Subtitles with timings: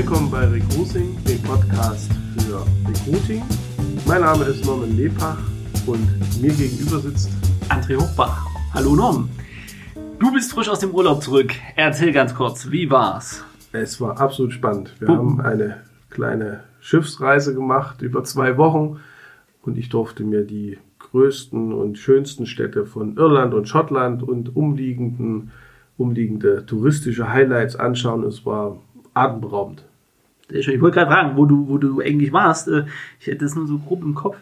[0.00, 3.42] willkommen bei Recruiting, dem Podcast für Recruiting.
[4.06, 5.36] Mein Name ist Norman Lepach
[5.86, 6.08] und
[6.40, 7.28] mir gegenüber sitzt
[7.68, 8.46] André Hochbach.
[8.72, 9.28] Hallo Norm.
[10.18, 11.52] Du bist frisch aus dem Urlaub zurück.
[11.76, 13.44] Erzähl ganz kurz, wie war's?
[13.72, 14.94] Es war absolut spannend.
[15.00, 19.00] Wir haben eine kleine Schiffsreise gemacht über zwei Wochen
[19.60, 25.50] und ich durfte mir die größten und schönsten Städte von Irland und Schottland und umliegenden,
[25.98, 28.24] umliegende touristische Highlights anschauen.
[28.24, 28.78] Es war
[29.12, 29.84] atemberaubend.
[30.52, 32.68] Ich wollte gerade fragen, wo du, wo du eigentlich warst.
[32.68, 32.84] Äh,
[33.18, 34.36] ich hätte das nur so grob im Kopf.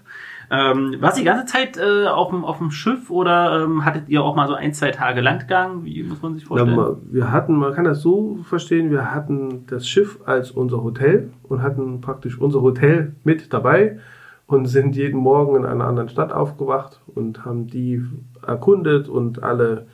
[0.50, 4.08] Ähm, warst du die ganze Zeit äh, auf, dem, auf dem Schiff oder ähm, hattet
[4.08, 5.84] ihr auch mal so ein, zwei Tage Landgang?
[5.84, 6.76] Wie muss man sich vorstellen?
[6.76, 11.30] Ja, wir hatten, man kann das so verstehen, wir hatten das Schiff als unser Hotel
[11.42, 13.98] und hatten praktisch unser Hotel mit dabei
[14.46, 18.02] und sind jeden Morgen in einer anderen Stadt aufgewacht und haben die
[18.46, 19.86] erkundet und alle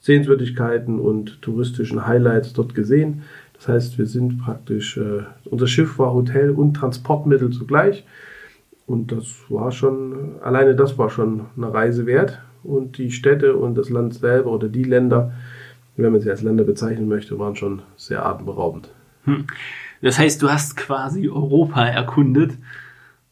[0.00, 3.22] Sehenswürdigkeiten und touristischen Highlights dort gesehen.
[3.62, 8.04] Das heißt, wir sind praktisch, äh, unser Schiff war Hotel und Transportmittel zugleich.
[8.86, 12.42] Und das war schon, alleine das war schon eine Reise wert.
[12.64, 15.32] Und die Städte und das Land selber oder die Länder,
[15.96, 18.88] wenn man sie als Länder bezeichnen möchte, waren schon sehr atemberaubend.
[19.26, 19.46] Hm.
[20.00, 22.58] Das heißt, du hast quasi Europa erkundet.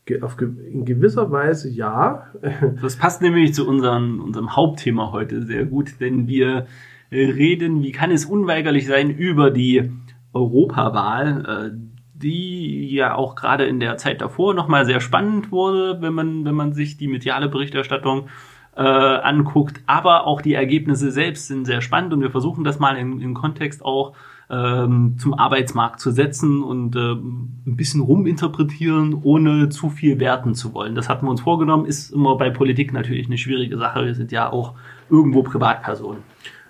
[0.06, 2.28] in gewisser Weise ja.
[2.80, 6.68] Das passt nämlich zu unserem, unserem Hauptthema heute sehr gut, denn wir
[7.12, 9.90] reden, wie kann es unweigerlich sein, über die
[10.32, 11.76] Europawahl, äh,
[12.14, 16.54] die ja auch gerade in der Zeit davor nochmal sehr spannend wurde, wenn man, wenn
[16.54, 18.28] man sich die mediale Berichterstattung
[18.76, 19.80] äh, anguckt.
[19.86, 23.84] Aber auch die Ergebnisse selbst sind sehr spannend und wir versuchen das mal in Kontext
[23.84, 24.14] auch
[24.50, 30.74] ähm, zum Arbeitsmarkt zu setzen und äh, ein bisschen ruminterpretieren, ohne zu viel werten zu
[30.74, 30.96] wollen.
[30.96, 34.04] Das hatten wir uns vorgenommen, ist immer bei Politik natürlich eine schwierige Sache.
[34.04, 34.74] Wir sind ja auch
[35.08, 36.22] irgendwo Privatpersonen.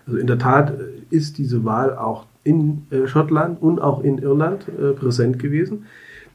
[0.06, 0.74] Also in der Tat
[1.08, 5.86] ist diese Wahl auch in äh, Schottland und auch in Irland äh, präsent gewesen.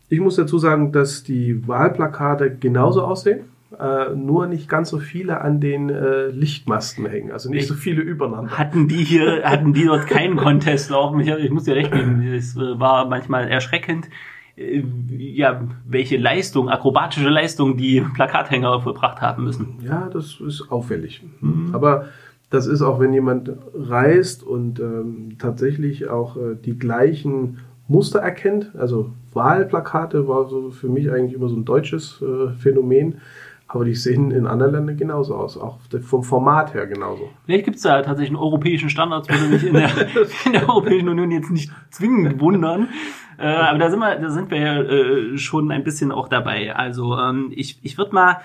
[0.10, 3.46] Ich muss dazu sagen, dass die Wahlplakate genauso aussehen,
[3.80, 7.74] äh, nur nicht ganz so viele an den äh, Lichtmasten hängen, also nicht ich, so
[7.74, 8.58] viele übereinander.
[8.58, 11.20] Hatten die hier, hatten die dort keinen Contest laufen?
[11.20, 14.08] Ich, ich muss dir recht geben, es war manchmal erschreckend,
[14.56, 19.80] äh, ja, welche Leistung, akrobatische Leistung die Plakathänger vollbracht haben müssen.
[19.84, 21.24] Ja, das ist auffällig.
[21.42, 21.74] Mhm.
[21.74, 22.06] Aber
[22.50, 28.72] das ist auch, wenn jemand reist und ähm, tatsächlich auch äh, die gleichen Muster erkennt.
[28.78, 33.16] Also Wahlplakate war so für mich eigentlich immer so ein deutsches äh, Phänomen.
[33.68, 37.30] Aber die sehen in anderen Ländern genauso aus, auch vom Format her genauso.
[37.46, 39.90] Vielleicht gibt es da tatsächlich einen europäischen Standard, würde mich in der,
[40.46, 42.90] in der Europäischen Union jetzt nicht zwingend wundern.
[43.40, 46.76] Äh, aber da sind wir, da sind wir ja äh, schon ein bisschen auch dabei.
[46.76, 48.38] Also ähm, ich, ich würde mal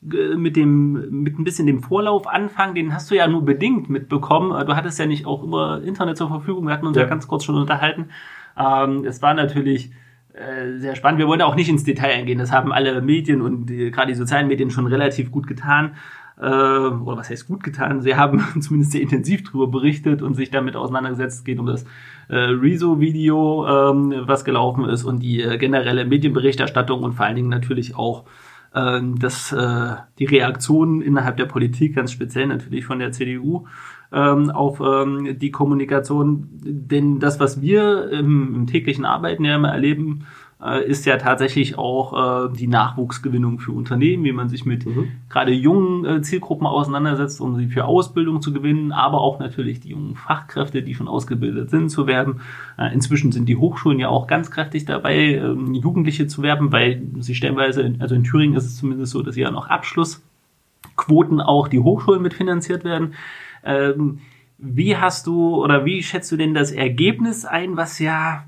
[0.00, 4.50] mit dem, mit ein bisschen dem Vorlauf anfangen, den hast du ja nur bedingt mitbekommen.
[4.66, 6.66] Du hattest ja nicht auch immer Internet zur Verfügung.
[6.66, 8.10] Wir hatten uns ja, ja ganz kurz schon unterhalten.
[8.56, 9.90] Ähm, es war natürlich
[10.34, 11.18] äh, sehr spannend.
[11.18, 12.38] Wir wollen auch nicht ins Detail eingehen.
[12.38, 15.96] Das haben alle Medien und die, gerade die sozialen Medien schon relativ gut getan.
[16.40, 18.00] Äh, oder was heißt gut getan?
[18.00, 21.38] Sie haben zumindest sehr intensiv darüber berichtet und sich damit auseinandergesetzt.
[21.38, 21.84] Es geht um das
[22.28, 27.48] äh, Rezo-Video, ähm, was gelaufen ist und die äh, generelle Medienberichterstattung und vor allen Dingen
[27.48, 28.24] natürlich auch
[28.74, 33.66] ähm, dass äh, die Reaktionen innerhalb der Politik, ganz speziell natürlich von der CDU,
[34.12, 36.48] ähm, auf ähm, die Kommunikation.
[36.52, 40.47] Denn das, was wir im, im täglichen Arbeiten ja immer erleben, äh,
[40.86, 45.12] ist ja tatsächlich auch äh, die Nachwuchsgewinnung für Unternehmen, wie man sich mit mhm.
[45.28, 49.90] gerade jungen äh, Zielgruppen auseinandersetzt, um sie für Ausbildung zu gewinnen, aber auch natürlich die
[49.90, 52.40] jungen Fachkräfte, die schon ausgebildet sind, zu werben.
[52.76, 57.02] Äh, inzwischen sind die Hochschulen ja auch ganz kräftig dabei, ähm, Jugendliche zu werben, weil
[57.20, 61.78] sie stellenweise, also in Thüringen ist es zumindest so, dass ja noch Abschlussquoten auch die
[61.78, 63.14] Hochschulen mitfinanziert werden.
[63.62, 64.18] Ähm,
[64.58, 68.42] wie hast du oder wie schätzt du denn das Ergebnis ein, was ja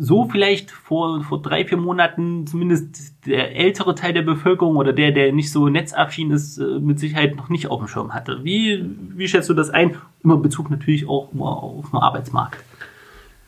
[0.00, 5.12] so vielleicht vor, vor drei, vier Monaten zumindest der ältere Teil der Bevölkerung oder der,
[5.12, 8.40] der nicht so netzaffin ist, äh, mit Sicherheit noch nicht auf dem Schirm hatte.
[8.42, 8.84] Wie,
[9.14, 9.96] wie schätzt du das ein?
[10.22, 12.58] Immer Bezug natürlich auch auf den Arbeitsmarkt.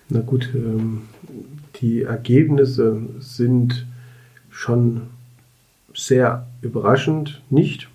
[0.08, 1.02] Na gut, ähm,
[1.80, 3.86] die Ergebnisse sind
[4.50, 5.02] schon
[5.94, 7.88] sehr überraschend, nicht,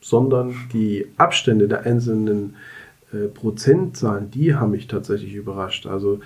[0.00, 2.56] sondern die Abstände der einzelnen
[3.12, 5.86] äh, Prozentzahlen, die haben mich tatsächlich überrascht.
[5.86, 6.20] Also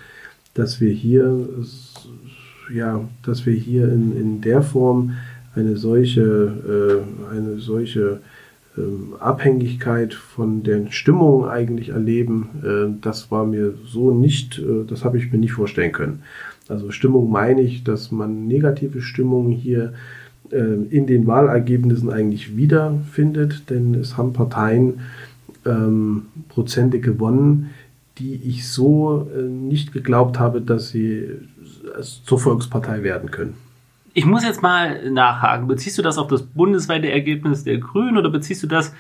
[0.57, 1.49] dass wir hier,
[2.75, 5.13] ja, dass wir hier in, in der Form
[5.55, 8.21] eine solche, äh, eine solche
[8.77, 8.81] äh,
[9.21, 15.19] Abhängigkeit von den Stimmungen eigentlich erleben, äh, das war mir so nicht, äh, das habe
[15.19, 16.23] ich mir nicht vorstellen können.
[16.69, 19.93] Also Stimmung meine ich, dass man negative Stimmungen hier
[20.51, 25.01] äh, in den Wahlergebnissen eigentlich wiederfindet, denn es haben Parteien
[25.65, 27.71] ähm, Prozente gewonnen,
[28.19, 31.29] die ich so äh, nicht geglaubt habe, dass sie
[32.25, 33.55] zur Volkspartei werden können.
[34.15, 35.69] Ich muss jetzt mal nachhaken.
[35.69, 38.95] Beziehst du das auf das bundesweite Ergebnis der Grünen oder beziehst du das,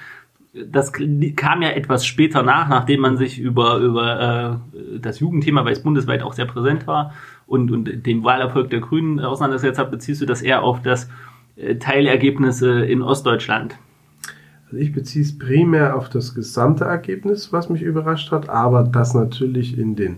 [0.53, 0.93] das
[1.37, 5.83] kam ja etwas später nach, nachdem man sich über, über äh, das Jugendthema, weil es
[5.83, 7.15] bundesweit auch sehr präsent war
[7.47, 11.09] und, und den Wahlerfolg der Grünen auseinandergesetzt hat, beziehst du das eher auf das
[11.57, 13.77] äh, Teilergebnisse in Ostdeutschland?
[14.67, 19.15] Also ich beziehe es primär auf das gesamte Ergebnis, was mich überrascht hat, aber dass
[19.15, 20.17] natürlich in den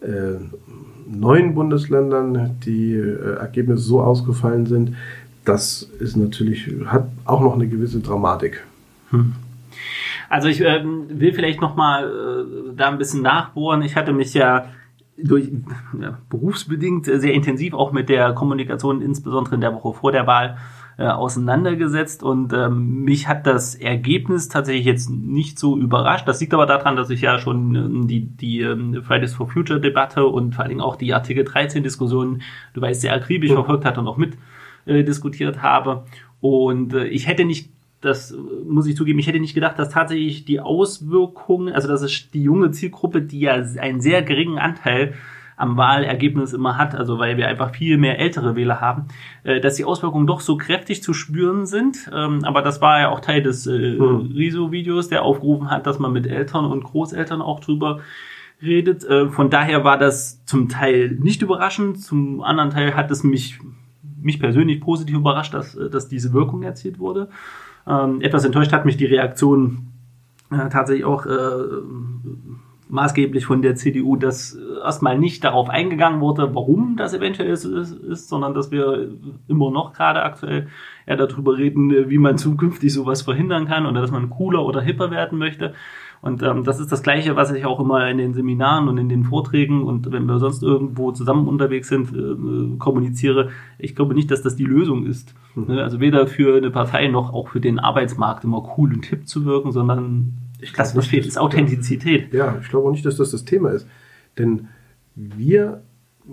[0.00, 0.38] äh,
[1.06, 4.96] neuen Bundesländern die äh, Ergebnisse so ausgefallen sind,
[5.44, 8.64] das ist natürlich, hat auch noch eine gewisse Dramatik.
[9.10, 9.34] Hm.
[10.28, 13.82] Also ich ähm, will vielleicht nochmal äh, da ein bisschen nachbohren.
[13.82, 14.66] Ich hatte mich ja
[15.16, 15.50] durch
[16.00, 20.56] ja, berufsbedingt sehr intensiv auch mit der Kommunikation, insbesondere in der Woche vor der Wahl,
[20.96, 26.28] äh, auseinandergesetzt und ähm, mich hat das Ergebnis tatsächlich jetzt nicht so überrascht.
[26.28, 29.80] Das liegt aber daran, dass ich ja schon ähm, die, die ähm, Fridays for Future
[29.80, 32.42] Debatte und vor allen Dingen auch die Artikel 13 Diskussionen,
[32.74, 33.54] du weißt, sehr akribisch mhm.
[33.54, 34.36] verfolgt hat und auch mit
[34.86, 36.04] äh, diskutiert habe.
[36.40, 37.70] Und äh, ich hätte nicht
[38.04, 38.36] das
[38.68, 42.42] muss ich zugeben, ich hätte nicht gedacht, dass tatsächlich die Auswirkungen, also dass es die
[42.42, 45.14] junge Zielgruppe, die ja einen sehr geringen Anteil
[45.56, 49.06] am Wahlergebnis immer hat, also weil wir einfach viel mehr ältere Wähler haben,
[49.44, 52.10] äh, dass die Auswirkungen doch so kräftig zu spüren sind.
[52.12, 54.32] Ähm, aber das war ja auch Teil des äh, hm.
[54.34, 58.00] Riso-Videos, der aufgerufen hat, dass man mit Eltern und Großeltern auch drüber
[58.62, 59.04] redet.
[59.04, 63.60] Äh, von daher war das zum Teil nicht überraschend, zum anderen Teil hat es mich,
[64.20, 67.28] mich persönlich positiv überrascht, dass, äh, dass diese Wirkung erzielt wurde.
[67.86, 69.92] Ähm, etwas enttäuscht hat mich die Reaktion
[70.50, 71.30] äh, tatsächlich auch äh,
[72.94, 78.28] maßgeblich von der CDU, dass erstmal nicht darauf eingegangen wurde, warum das eventuell ist, ist,
[78.28, 79.10] sondern dass wir
[79.48, 80.68] immer noch gerade aktuell
[81.04, 85.10] eher darüber reden, wie man zukünftig sowas verhindern kann oder dass man cooler oder hipper
[85.10, 85.74] werden möchte.
[86.22, 89.10] Und ähm, das ist das Gleiche, was ich auch immer in den Seminaren und in
[89.10, 93.50] den Vorträgen und wenn wir sonst irgendwo zusammen unterwegs sind, äh, kommuniziere.
[93.76, 95.34] Ich glaube nicht, dass das die Lösung ist.
[95.54, 95.72] Mhm.
[95.72, 99.44] Also weder für eine Partei noch auch für den Arbeitsmarkt immer cool und hip zu
[99.44, 100.32] wirken, sondern
[100.64, 102.32] ich glaube, das, fehlt, ist Authentizität.
[102.32, 103.86] Ja, ich glaube auch nicht, dass das das Thema ist.
[104.38, 104.68] Denn
[105.14, 105.82] wir
[106.26, 106.30] äh,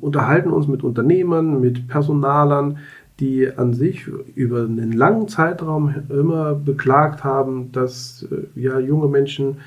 [0.00, 2.78] unterhalten uns mit Unternehmern, mit Personalern,
[3.20, 9.58] die an sich über einen langen Zeitraum immer beklagt haben, dass äh, ja junge Menschen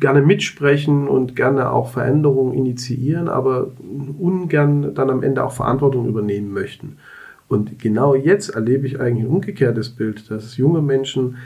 [0.00, 3.72] gerne mitsprechen und gerne auch Veränderungen initiieren, aber
[4.18, 6.98] ungern dann am Ende auch Verantwortung übernehmen möchten.
[7.48, 11.36] Und genau jetzt erlebe ich eigentlich ein umgekehrtes Bild, dass junge Menschen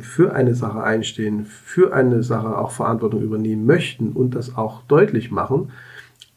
[0.00, 5.30] für eine Sache einstehen, für eine Sache auch Verantwortung übernehmen möchten und das auch deutlich
[5.30, 5.70] machen,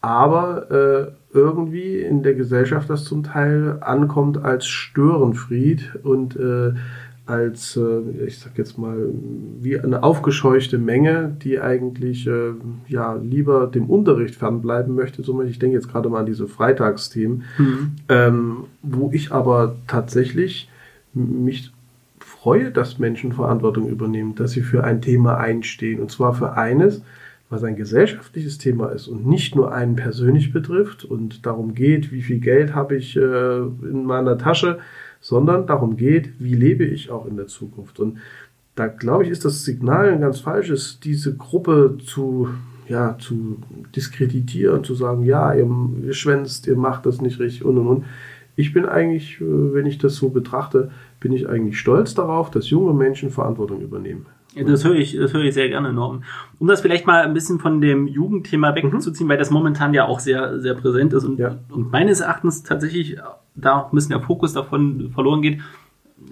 [0.00, 6.72] aber äh, irgendwie in der Gesellschaft das zum Teil ankommt als Störenfried und äh,
[7.26, 8.96] als, äh, ich sag jetzt mal,
[9.60, 12.52] wie eine aufgescheuchte Menge, die eigentlich äh,
[12.88, 15.22] ja lieber dem Unterricht fernbleiben möchte.
[15.22, 17.90] So, ich denke jetzt gerade mal an diese Freitagsthemen, mhm.
[18.08, 20.70] ähm, wo ich aber tatsächlich
[21.12, 21.72] mich
[22.40, 26.00] freue, dass Menschen Verantwortung übernehmen, dass sie für ein Thema einstehen.
[26.00, 27.02] Und zwar für eines,
[27.50, 32.22] was ein gesellschaftliches Thema ist und nicht nur einen persönlich betrifft und darum geht, wie
[32.22, 34.78] viel Geld habe ich äh, in meiner Tasche,
[35.20, 37.98] sondern darum geht, wie lebe ich auch in der Zukunft.
[37.98, 38.18] Und
[38.74, 42.48] da glaube ich, ist das Signal ein ganz falsches, diese Gruppe zu,
[42.86, 43.58] ja, zu
[43.96, 45.68] diskreditieren, zu sagen, ja, ihr,
[46.04, 48.04] ihr schwänzt, ihr macht das nicht richtig und und und.
[48.58, 52.68] Ich bin eigentlich, äh, wenn ich das so betrachte, bin ich eigentlich stolz darauf, dass
[52.70, 54.26] junge Menschen Verantwortung übernehmen.
[54.56, 56.24] Das höre ich, das höre ich sehr gerne, Norm.
[56.58, 59.30] Um das vielleicht mal ein bisschen von dem Jugendthema wegzuziehen, mhm.
[59.30, 61.54] weil das momentan ja auch sehr, sehr präsent ist und, ja.
[61.70, 63.16] und meines Erachtens tatsächlich
[63.54, 65.60] da ein bisschen der Fokus davon verloren geht,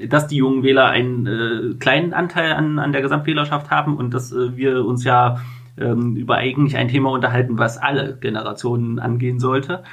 [0.09, 4.33] dass die jungen Wähler einen äh, kleinen Anteil an, an der Gesamtwählerschaft haben und dass
[4.33, 5.39] äh, wir uns ja
[5.79, 9.85] ähm, über eigentlich ein Thema unterhalten, was alle Generationen angehen sollte.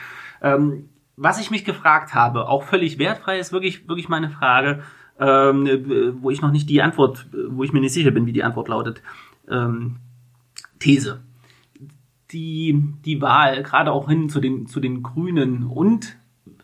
[0.42, 4.84] Ähm, was ich mich gefragt habe, auch völlig wertfrei, ist wirklich, wirklich meine Frage,
[5.20, 8.44] ähm, wo ich noch nicht die Antwort, wo ich mir nicht sicher bin, wie die
[8.44, 9.02] Antwort lautet.
[9.50, 9.98] Ähm,
[10.80, 11.22] These.
[12.32, 16.18] Die, die Wahl, gerade auch hin zu den, zu den Grünen und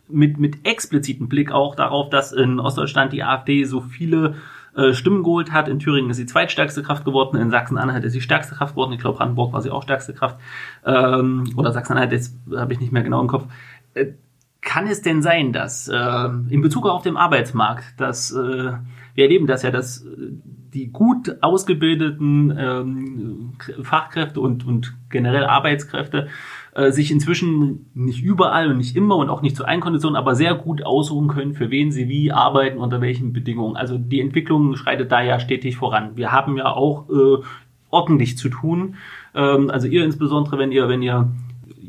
[0.08, 4.36] mit, mit explizitem Blick auch darauf, dass in Ostdeutschland die AfD so viele
[4.76, 5.68] äh, Stimmen geholt hat.
[5.68, 8.94] In Thüringen ist sie zweitstärkste Kraft geworden, in Sachsen-Anhalt ist sie stärkste Kraft geworden.
[8.94, 10.38] Ich glaube, Brandenburg war sie auch stärkste Kraft.
[10.86, 13.46] Ähm, oder Sachsen-Anhalt, jetzt habe ich nicht mehr genau im Kopf.
[13.94, 14.14] Äh,
[14.62, 18.74] kann es denn sein, dass äh, in Bezug auf den Arbeitsmarkt, dass äh,
[19.16, 20.32] wir erleben das ja, dass äh,
[20.74, 26.28] die gut ausgebildeten ähm, Fachkräfte und, und generell Arbeitskräfte
[26.76, 30.36] äh, sich inzwischen nicht überall und nicht immer und auch nicht zu allen Konditionen, aber
[30.36, 33.78] sehr gut aussuchen können, für wen sie wie arbeiten, unter welchen Bedingungen.
[33.78, 36.12] Also die Entwicklung schreitet da ja stetig voran.
[36.16, 37.44] Wir haben ja auch äh,
[37.90, 38.96] ordentlich zu tun.
[39.34, 41.32] Ähm, also ihr insbesondere, wenn ihr, wenn ihr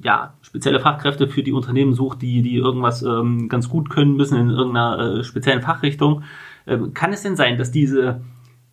[0.02, 4.36] ja, spezielle Fachkräfte für die Unternehmen sucht, die, die irgendwas ähm, ganz gut können müssen
[4.36, 6.24] in irgendeiner äh, speziellen Fachrichtung.
[6.66, 8.20] Ähm, kann es denn sein, dass diese,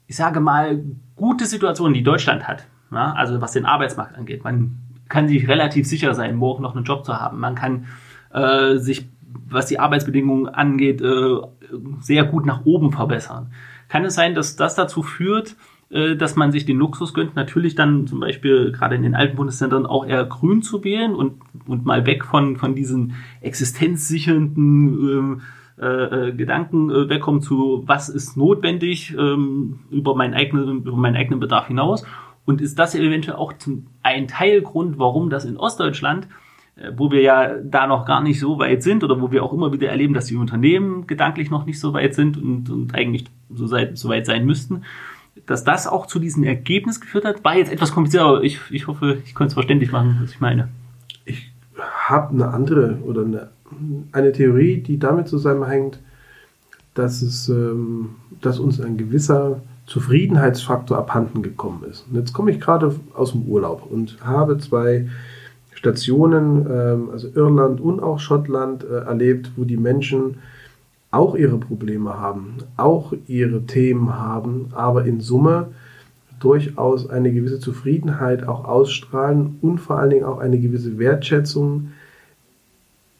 [0.08, 0.84] ich sage mal,
[1.16, 5.86] gute Situation, die Deutschland hat, ja, also was den Arbeitsmarkt angeht, man kann sich relativ
[5.86, 7.40] sicher sein, morgen noch einen Job zu haben.
[7.40, 7.86] Man kann
[8.34, 9.08] äh, sich,
[9.48, 11.38] was die Arbeitsbedingungen angeht, äh,
[12.00, 13.52] sehr gut nach oben verbessern.
[13.88, 15.56] Kann es sein, dass das dazu führt,
[15.90, 19.86] dass man sich den Luxus gönnt, natürlich dann zum Beispiel gerade in den alten Bundesländern
[19.86, 25.42] auch eher grün zu wählen und, und mal weg von, von diesen existenzsichernden
[25.80, 31.16] äh, äh, Gedanken äh, wegkommen zu, was ist notwendig ähm, über, meinen eigenen, über meinen
[31.16, 32.04] eigenen Bedarf hinaus.
[32.46, 36.28] Und ist das eventuell auch zum, ein Teilgrund, warum das in Ostdeutschland
[36.78, 39.54] äh, wo wir ja da noch gar nicht so weit sind oder wo wir auch
[39.54, 43.26] immer wieder erleben, dass die Unternehmen gedanklich noch nicht so weit sind und, und eigentlich
[43.52, 44.82] so, seit, so weit sein müssten,
[45.46, 47.44] dass das auch zu diesem Ergebnis geführt hat.
[47.44, 50.40] War jetzt etwas kompliziert, aber ich, ich hoffe, ich konnte es verständlich machen, was ich
[50.40, 50.70] meine.
[51.26, 53.50] Ich habe eine andere oder eine,
[54.12, 56.00] eine Theorie, die damit zusammenhängt,
[56.94, 62.06] dass, es, ähm, dass uns ein gewisser Zufriedenheitsfaktor abhanden gekommen ist.
[62.10, 65.08] Und jetzt komme ich gerade aus dem Urlaub und habe zwei
[65.74, 70.40] Stationen, ähm, also Irland und auch Schottland, äh, erlebt, wo die Menschen
[71.18, 75.70] auch ihre Probleme haben, auch ihre Themen haben, aber in Summe
[76.40, 81.90] durchaus eine gewisse Zufriedenheit auch ausstrahlen und vor allen Dingen auch eine gewisse Wertschätzung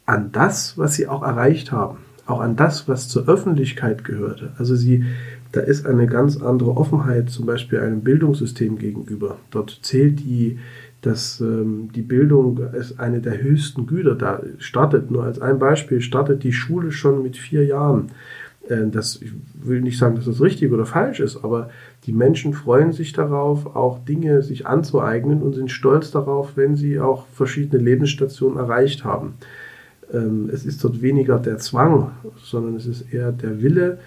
[0.06, 4.52] an das, was sie auch erreicht haben, auch an das, was zur Öffentlichkeit gehörte.
[4.58, 5.04] Also sie,
[5.50, 9.38] da ist eine ganz andere Offenheit zum Beispiel einem Bildungssystem gegenüber.
[9.50, 10.60] Dort zählt die,
[11.02, 14.14] dass ähm, die Bildung ist eine der höchsten Güter.
[14.14, 18.10] Da startet, nur als ein Beispiel, startet die Schule schon mit vier Jahren.
[18.68, 21.70] Äh, das, ich will nicht sagen, dass das richtig oder falsch ist, aber
[22.04, 26.98] die Menschen freuen sich darauf, auch Dinge sich anzueignen und sind stolz darauf, wenn sie
[27.00, 29.34] auch verschiedene Lebensstationen erreicht haben.
[30.12, 32.12] Ähm, es ist dort weniger der Zwang,
[32.42, 33.98] sondern es ist eher der Wille,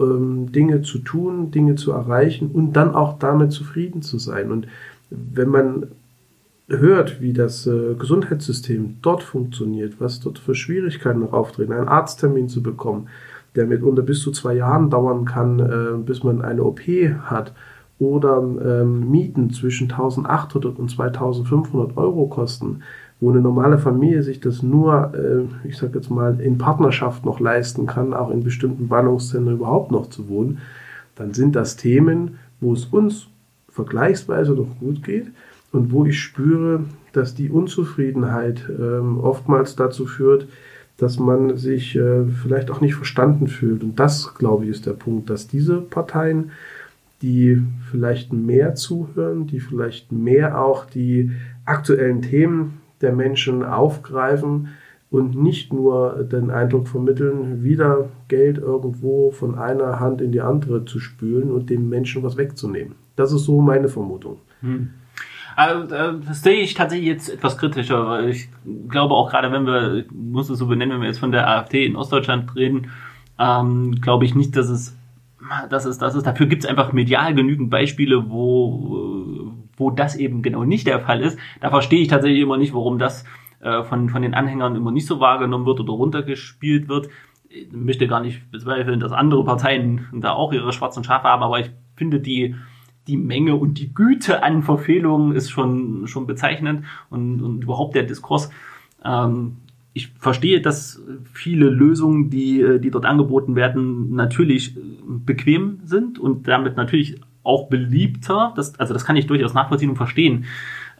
[0.00, 4.50] ähm, Dinge zu tun, Dinge zu erreichen und dann auch damit zufrieden zu sein.
[4.50, 4.66] Und
[5.10, 5.86] wenn man
[6.70, 12.48] hört, wie das äh, Gesundheitssystem dort funktioniert, was dort für Schwierigkeiten noch auftreten, einen Arzttermin
[12.48, 13.08] zu bekommen,
[13.56, 16.80] der mitunter bis zu zwei Jahren dauern kann, äh, bis man eine OP
[17.24, 17.52] hat,
[17.98, 22.82] oder ähm, Mieten zwischen 1800 und 2500 Euro kosten,
[23.20, 27.40] wo eine normale Familie sich das nur, äh, ich sage jetzt mal, in Partnerschaft noch
[27.40, 30.58] leisten kann, auch in bestimmten Ballungszentren überhaupt noch zu wohnen,
[31.14, 33.26] dann sind das Themen, wo es uns
[33.68, 35.26] vergleichsweise noch gut geht,
[35.72, 40.46] und wo ich spüre, dass die Unzufriedenheit ähm, oftmals dazu führt,
[40.96, 43.82] dass man sich äh, vielleicht auch nicht verstanden fühlt.
[43.82, 46.50] Und das, glaube ich, ist der Punkt, dass diese Parteien,
[47.22, 51.30] die vielleicht mehr zuhören, die vielleicht mehr auch die
[51.64, 54.68] aktuellen Themen der Menschen aufgreifen
[55.10, 60.84] und nicht nur den Eindruck vermitteln, wieder Geld irgendwo von einer Hand in die andere
[60.84, 62.94] zu spülen und dem Menschen was wegzunehmen.
[63.16, 64.38] Das ist so meine Vermutung.
[64.60, 64.90] Hm.
[65.60, 68.48] Also, äh, das sehe ich tatsächlich jetzt etwas kritischer, ich
[68.88, 71.46] glaube auch gerade, wenn wir, ich muss es so benennen, wenn wir jetzt von der
[71.46, 72.90] AfD in Ostdeutschland reden,
[73.38, 74.96] ähm, glaube ich nicht, dass es,
[75.68, 80.40] dass es, dass es, dafür gibt es einfach medial genügend Beispiele, wo, wo das eben
[80.40, 81.38] genau nicht der Fall ist.
[81.60, 83.26] Da verstehe ich tatsächlich immer nicht, warum das
[83.60, 87.10] äh, von, von den Anhängern immer nicht so wahrgenommen wird oder runtergespielt wird.
[87.50, 91.60] Ich möchte gar nicht bezweifeln, dass andere Parteien da auch ihre schwarzen Schafe haben, aber
[91.60, 92.56] ich finde die,
[93.06, 98.04] die Menge und die Güte an Verfehlungen ist schon, schon bezeichnend und, und überhaupt der
[98.04, 98.50] Diskurs.
[99.04, 99.56] Ähm,
[99.92, 101.02] ich verstehe, dass
[101.32, 107.20] viele Lösungen, die, äh, die dort angeboten werden, natürlich äh, bequem sind und damit natürlich
[107.42, 108.52] auch beliebter.
[108.54, 110.44] Das, also das kann ich durchaus nachvollziehen und verstehen.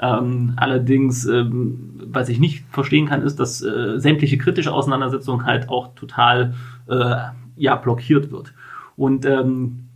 [0.01, 5.69] Ähm, allerdings, ähm, was ich nicht verstehen kann, ist, dass äh, sämtliche kritische Auseinandersetzung halt
[5.69, 6.55] auch total
[6.89, 7.17] äh,
[7.57, 8.55] ja blockiert wird.
[8.97, 9.90] Und ähm,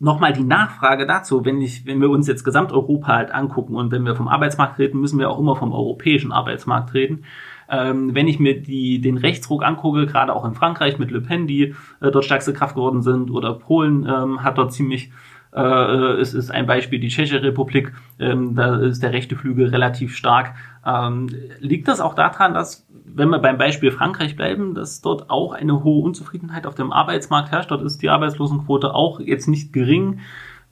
[0.00, 4.04] nochmal die Nachfrage dazu, wenn ich, wenn wir uns jetzt Gesamteuropa halt angucken und wenn
[4.04, 7.24] wir vom Arbeitsmarkt reden, müssen wir auch immer vom europäischen Arbeitsmarkt reden.
[7.68, 11.46] Ähm, wenn ich mir die, den Rechtsruck angucke, gerade auch in Frankreich mit Le Pen,
[11.46, 15.10] die äh, dort stärkste Kraft geworden sind, oder Polen ähm, hat dort ziemlich
[15.54, 20.16] äh, es ist ein Beispiel die Tschechische Republik, ähm, da ist der rechte Flügel relativ
[20.16, 20.54] stark.
[20.84, 21.28] Ähm,
[21.60, 25.84] liegt das auch daran, dass wenn wir beim Beispiel Frankreich bleiben, dass dort auch eine
[25.84, 27.70] hohe Unzufriedenheit auf dem Arbeitsmarkt herrscht.
[27.70, 30.20] Dort ist die Arbeitslosenquote auch jetzt nicht gering.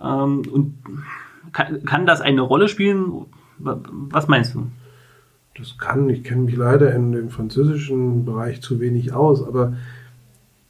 [0.02, 0.74] Ähm, und
[1.52, 3.26] kann, kann das eine Rolle spielen?
[3.58, 4.66] Was meinst du?
[5.56, 6.08] Das kann.
[6.08, 9.74] Ich kenne mich leider in dem französischen Bereich zu wenig aus, aber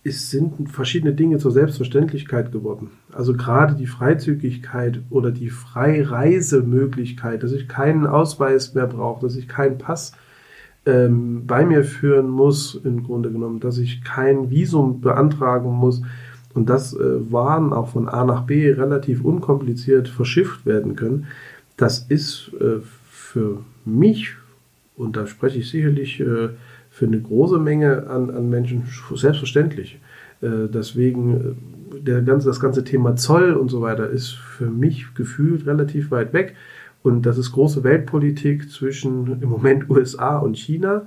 [0.05, 2.91] es sind verschiedene Dinge zur Selbstverständlichkeit geworden.
[3.13, 9.47] Also gerade die Freizügigkeit oder die Freireisemöglichkeit, dass ich keinen Ausweis mehr brauche, dass ich
[9.47, 10.13] keinen Pass
[10.87, 16.03] ähm, bei mir führen muss, im Grunde genommen, dass ich kein Visum beantragen muss
[16.55, 21.29] und dass äh, Waren auch von A nach B relativ unkompliziert verschifft werden können,
[21.77, 24.35] das ist äh, für mich,
[24.97, 26.51] und da spreche ich sicherlich äh,
[26.93, 28.85] für eine große Menge an, an Menschen
[29.15, 29.99] selbstverständlich.
[30.43, 31.57] Äh, deswegen
[31.97, 36.11] äh, der ganze, das ganze Thema Zoll und so weiter ist für mich gefühlt relativ
[36.11, 36.55] weit weg.
[37.03, 41.07] Und das ist große Weltpolitik zwischen im Moment USA und China.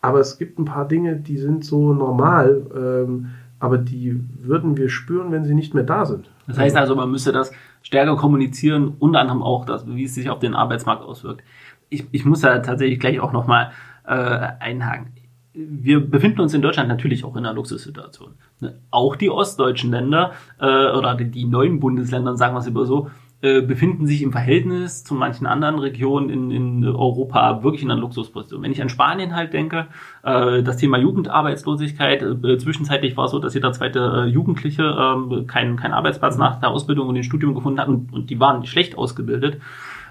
[0.00, 3.26] Aber es gibt ein paar Dinge, die sind so normal, ähm,
[3.58, 6.30] aber die würden wir spüren, wenn sie nicht mehr da sind.
[6.46, 10.30] Das heißt also, man müsste das stärker kommunizieren, unter anderem auch, das, wie es sich
[10.30, 11.42] auf den Arbeitsmarkt auswirkt.
[11.90, 13.72] Ich, ich muss da tatsächlich gleich auch nochmal
[14.10, 15.12] äh, einhaken.
[15.52, 18.34] Wir befinden uns in Deutschland natürlich auch in einer Luxussituation.
[18.60, 18.78] Ne?
[18.90, 23.10] Auch die ostdeutschen Länder äh, oder die, die neuen Bundesländer, sagen wir es über so,
[23.42, 28.00] äh, befinden sich im Verhältnis zu manchen anderen Regionen in, in Europa wirklich in einer
[28.00, 28.62] Luxusposition.
[28.62, 29.86] Wenn ich an Spanien halt denke,
[30.22, 35.44] äh, das Thema Jugendarbeitslosigkeit, äh, zwischenzeitlich war es so, dass jeder zweite äh, Jugendliche äh,
[35.44, 38.66] keinen kein Arbeitsplatz nach der Ausbildung und dem Studium gefunden hat und, und die waren
[38.66, 39.60] schlecht ausgebildet.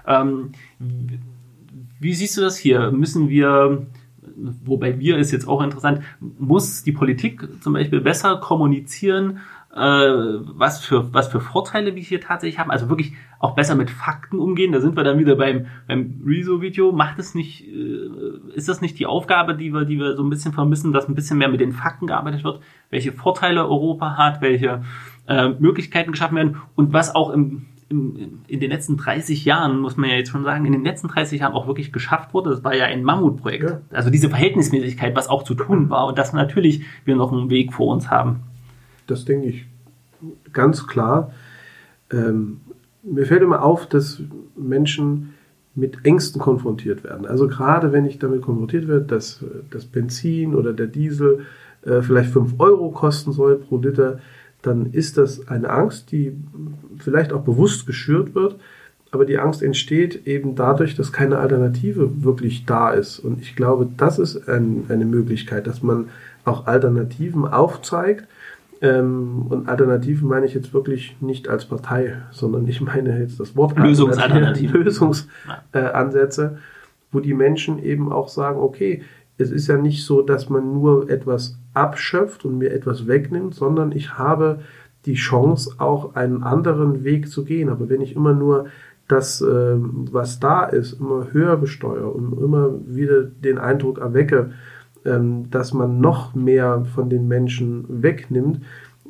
[0.06, 0.50] Ähm,
[2.00, 2.90] wie siehst du das hier?
[2.90, 3.86] Müssen wir
[4.64, 9.40] wobei wir ist jetzt auch interessant, muss die Politik zum Beispiel besser kommunizieren,
[9.72, 13.90] äh, was für was für Vorteile wir hier tatsächlich haben, also wirklich auch besser mit
[13.90, 14.72] Fakten umgehen.
[14.72, 16.92] Da sind wir dann wieder beim beim Rezo-Video.
[16.92, 18.08] Macht es nicht, äh,
[18.54, 21.14] ist das nicht die Aufgabe, die wir die wir so ein bisschen vermissen, dass ein
[21.14, 24.82] bisschen mehr mit den Fakten gearbeitet wird, welche Vorteile Europa hat, welche
[25.28, 29.96] äh, Möglichkeiten geschaffen werden und was auch im in, in den letzten 30 Jahren, muss
[29.96, 32.50] man ja jetzt schon sagen, in den letzten 30 Jahren auch wirklich geschafft wurde.
[32.50, 33.64] Das war ja ein Mammutprojekt.
[33.64, 33.80] Ja.
[33.90, 37.72] Also diese Verhältnismäßigkeit, was auch zu tun war und dass natürlich wir noch einen Weg
[37.72, 38.40] vor uns haben
[39.10, 39.66] das denke ich
[40.52, 41.32] ganz klar.
[42.12, 42.60] Ähm,
[43.02, 44.22] mir fällt immer auf, dass
[44.56, 45.34] Menschen
[45.74, 47.26] mit Ängsten konfrontiert werden.
[47.26, 51.46] Also gerade wenn ich damit konfrontiert werde, dass das Benzin oder der Diesel
[51.82, 54.20] äh, vielleicht 5 Euro kosten soll pro Liter,
[54.62, 56.36] dann ist das eine Angst, die
[56.98, 58.56] vielleicht auch bewusst geschürt wird,
[59.10, 63.18] aber die Angst entsteht eben dadurch, dass keine Alternative wirklich da ist.
[63.18, 66.10] Und ich glaube, das ist ein, eine Möglichkeit, dass man
[66.44, 68.26] auch Alternativen aufzeigt
[68.82, 73.54] ähm, und Alternativen meine ich jetzt wirklich nicht als Partei, sondern ich meine jetzt das
[73.54, 74.82] Wort Lösungsalternativen.
[74.82, 76.58] Lösungsansätze, äh,
[77.12, 79.02] wo die Menschen eben auch sagen, okay,
[79.36, 83.92] es ist ja nicht so, dass man nur etwas abschöpft und mir etwas wegnimmt, sondern
[83.92, 84.60] ich habe
[85.06, 87.68] die Chance, auch einen anderen Weg zu gehen.
[87.68, 88.66] Aber wenn ich immer nur
[89.08, 94.50] das, ähm, was da ist, immer höher besteuere und immer wieder den Eindruck erwecke,
[95.04, 98.60] ähm, dass man noch mehr von den Menschen wegnimmt,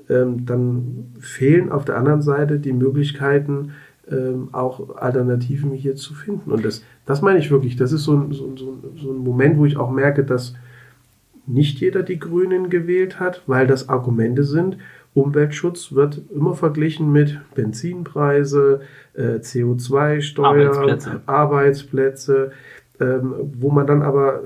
[0.09, 3.73] ähm, dann fehlen auf der anderen Seite die Möglichkeiten,
[4.11, 6.51] ähm, auch Alternativen hier zu finden.
[6.51, 7.77] Und das, das meine ich wirklich.
[7.77, 10.55] Das ist so ein, so, so, so ein Moment, wo ich auch merke, dass
[11.53, 14.79] nicht jeder die Grünen gewählt hat, weil das Argumente sind.
[15.13, 18.83] Umweltschutz wird immer verglichen mit Benzinpreise,
[19.15, 22.53] äh, CO2-Steuer, Arbeitsplätze, Arbeitsplätze
[23.01, 24.43] ähm, wo man dann aber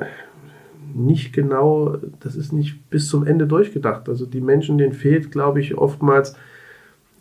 [0.95, 4.09] nicht genau, das ist nicht bis zum Ende durchgedacht.
[4.09, 6.37] Also die Menschen, denen fehlt, glaube ich, oftmals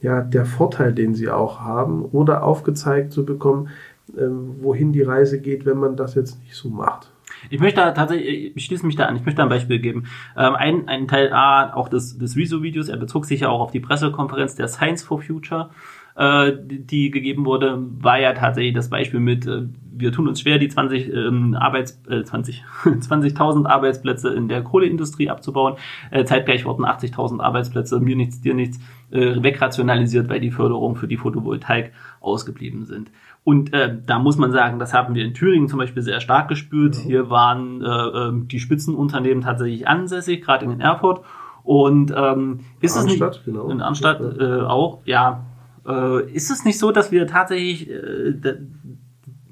[0.02, 3.70] ja der Vorteil, den sie auch haben, oder aufgezeigt zu bekommen,
[4.18, 7.12] ähm, wohin die Reise geht, wenn man das jetzt nicht so macht.
[7.50, 10.06] Ich möchte da tatsächlich, ich schließe mich da an, ich möchte da ein Beispiel geben.
[10.38, 13.72] Ähm, ein, ein Teil A, auch des, des Rezo-Videos, er bezog sich ja auch auf
[13.72, 15.70] die Pressekonferenz der Science for Future,
[16.16, 19.64] äh, die, die gegeben wurde, war ja tatsächlich das Beispiel mit, äh,
[19.96, 25.30] wir tun uns schwer, die 20 ähm, Arbeits, äh, 20, 20.000 Arbeitsplätze in der Kohleindustrie
[25.30, 25.76] abzubauen.
[26.12, 28.80] Äh, zeitgleich wurden 80.000 Arbeitsplätze, mir nichts, dir nichts,
[29.14, 33.12] äh, wegrationalisiert, weil die Förderung für die Photovoltaik ausgeblieben sind.
[33.44, 36.48] Und äh, da muss man sagen, das haben wir in Thüringen zum Beispiel sehr stark
[36.48, 36.96] gespürt.
[36.96, 37.02] Ja.
[37.02, 41.24] Hier waren äh, ähm, die Spitzenunternehmen tatsächlich ansässig, gerade in Erfurt.
[41.64, 43.70] Und ähm, ist es nicht genau.
[43.70, 45.46] in Arnstadt äh, auch, ja,
[45.88, 48.34] äh, ist es nicht so, dass wir tatsächlich äh,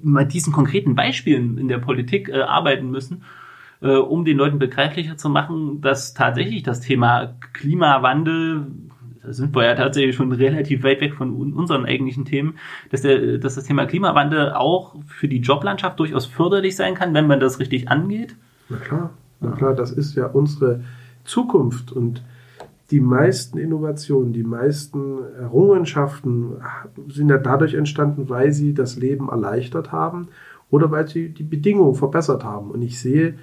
[0.02, 3.24] mit diesen konkreten Beispielen in der Politik äh, arbeiten müssen,
[3.82, 8.68] äh, um den Leuten begreiflicher zu machen, dass tatsächlich das Thema Klimawandel
[9.24, 12.56] da sind wir ja tatsächlich schon relativ weit weg von unseren eigentlichen Themen,
[12.90, 17.28] dass, der, dass das Thema Klimawandel auch für die Joblandschaft durchaus förderlich sein kann, wenn
[17.28, 18.36] man das richtig angeht.
[18.70, 20.82] Na klar, na klar, das ist ja unsere
[21.24, 22.24] Zukunft und
[22.90, 26.58] die meisten Innovationen, die meisten Errungenschaften
[27.08, 30.28] sind ja dadurch entstanden, weil sie das Leben erleichtert haben
[30.70, 32.70] oder weil sie die Bedingungen verbessert haben.
[32.70, 33.36] Und ich sehe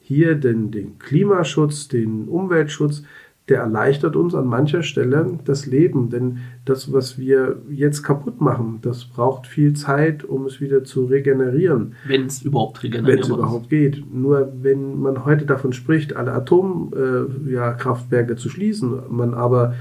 [0.00, 3.02] hier den, den Klimaschutz, den Umweltschutz,
[3.48, 6.10] der erleichtert uns an mancher Stelle das Leben.
[6.10, 11.06] Denn das, was wir jetzt kaputt machen, das braucht viel Zeit, um es wieder zu
[11.06, 11.94] regenerieren.
[12.06, 13.18] Wenn es überhaupt regeneriert.
[13.18, 14.04] Wenn es überhaupt geht.
[14.14, 19.74] Nur wenn man heute davon spricht, alle Atomkraftwerke äh, ja, zu schließen, man aber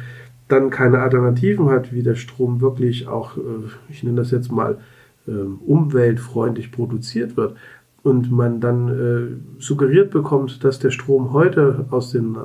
[0.48, 3.42] dann keine Alternativen hat, wie der Strom wirklich auch, äh,
[3.90, 4.80] ich nenne das jetzt mal,
[5.28, 7.56] äh, umweltfreundlich produziert wird,
[8.04, 12.38] und man dann äh, suggeriert bekommt, dass der Strom heute aus den äh,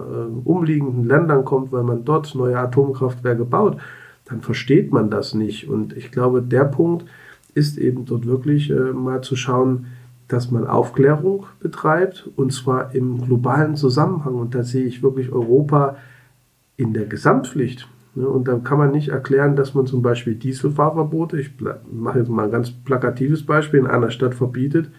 [0.44, 3.78] umliegenden Ländern kommt, weil man dort neue Atomkraftwerke baut,
[4.26, 5.68] dann versteht man das nicht.
[5.68, 7.06] Und ich glaube, der Punkt
[7.54, 9.86] ist eben dort wirklich äh, mal zu schauen,
[10.28, 14.34] dass man Aufklärung betreibt und zwar im globalen Zusammenhang.
[14.34, 15.96] Und da sehe ich wirklich Europa
[16.76, 17.88] in der Gesamtpflicht.
[18.14, 18.28] Ne?
[18.28, 21.52] Und dann kann man nicht erklären, dass man zum Beispiel Dieselfahrverbote, ich
[21.90, 24.90] mache jetzt mal ein ganz plakatives Beispiel, in einer Stadt verbietet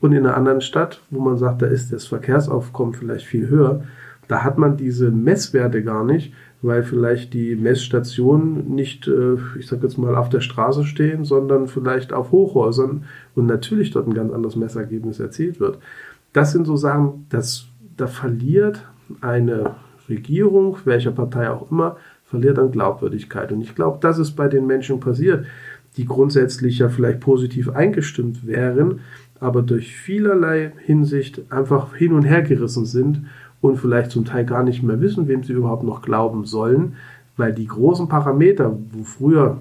[0.00, 3.82] und in einer anderen Stadt, wo man sagt, da ist das Verkehrsaufkommen vielleicht viel höher,
[4.28, 9.86] da hat man diese Messwerte gar nicht, weil vielleicht die Messstationen nicht, äh, ich sage
[9.86, 14.32] jetzt mal, auf der Straße stehen, sondern vielleicht auf Hochhäusern und natürlich dort ein ganz
[14.32, 15.78] anderes Messergebnis erzielt wird.
[16.32, 18.86] Das sind so Sachen, dass da verliert
[19.20, 19.76] eine
[20.08, 23.50] Regierung, welcher Partei auch immer, verliert an Glaubwürdigkeit.
[23.52, 25.46] Und ich glaube, das ist bei den Menschen passiert,
[25.96, 29.00] die grundsätzlich ja vielleicht positiv eingestimmt wären,
[29.40, 33.26] aber durch vielerlei Hinsicht einfach hin und her gerissen sind
[33.60, 36.96] und vielleicht zum Teil gar nicht mehr wissen, wem sie überhaupt noch glauben sollen,
[37.36, 39.58] weil die großen Parameter, wo früher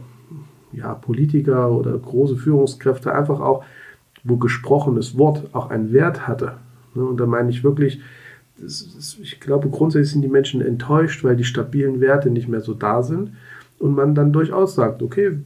[0.73, 3.63] ja, Politiker oder große Führungskräfte einfach auch,
[4.23, 6.53] wo gesprochenes Wort auch einen Wert hatte.
[6.93, 8.01] Ne, und da meine ich wirklich,
[9.21, 13.03] ich glaube, grundsätzlich sind die Menschen enttäuscht, weil die stabilen Werte nicht mehr so da
[13.03, 13.31] sind
[13.79, 15.37] und man dann durchaus sagt, okay,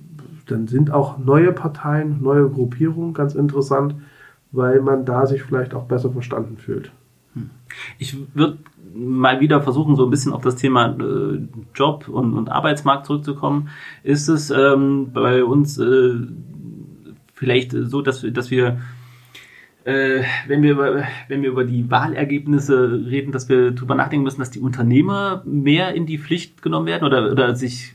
[0.47, 3.95] dann sind auch neue Parteien, neue Gruppierungen ganz interessant,
[4.51, 6.91] weil man da sich vielleicht auch besser verstanden fühlt.
[7.33, 7.49] Hm.
[7.97, 8.57] Ich würde
[8.93, 11.39] mal wieder versuchen, so ein bisschen auf das Thema äh,
[11.73, 13.69] Job und, und, Arbeitsmarkt zurückzukommen.
[14.03, 16.15] Ist es ähm, bei uns äh,
[17.33, 18.81] vielleicht so, dass, dass wir
[19.83, 24.39] äh, wenn, wir über, wenn wir über die Wahlergebnisse reden, dass wir darüber nachdenken müssen,
[24.39, 27.93] dass die Unternehmer mehr in die Pflicht genommen werden oder, oder sich,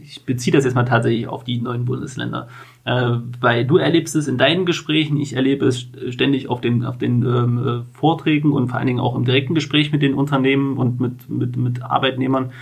[0.00, 2.48] ich beziehe das jetzt mal tatsächlich auf die neuen Bundesländer,
[2.84, 6.96] äh, weil du erlebst es in deinen Gesprächen, ich erlebe es ständig auf den, auf
[6.96, 10.76] den ähm, äh, Vorträgen und vor allen Dingen auch im direkten Gespräch mit den Unternehmen
[10.76, 12.52] und mit, mit, mit Arbeitnehmern.